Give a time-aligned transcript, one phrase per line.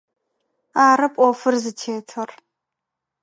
[0.87, 2.29] Арэп ӏофыр зытетыр.